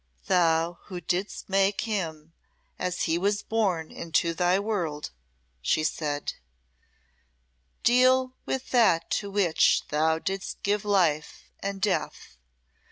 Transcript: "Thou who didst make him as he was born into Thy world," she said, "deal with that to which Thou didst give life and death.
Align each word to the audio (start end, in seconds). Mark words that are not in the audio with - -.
"Thou 0.25 0.79
who 0.85 0.99
didst 0.99 1.47
make 1.47 1.81
him 1.81 2.33
as 2.79 3.03
he 3.03 3.19
was 3.19 3.43
born 3.43 3.91
into 3.91 4.33
Thy 4.33 4.57
world," 4.59 5.11
she 5.61 5.83
said, 5.83 6.33
"deal 7.83 8.33
with 8.47 8.71
that 8.71 9.11
to 9.11 9.29
which 9.29 9.87
Thou 9.89 10.17
didst 10.17 10.63
give 10.63 10.83
life 10.85 11.43
and 11.59 11.79
death. 11.79 12.35